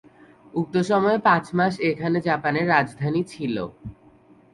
[0.53, 3.55] উক্ত সময়ে পাঁচ মাস এখানে জাপানের রাজধানী ছিল।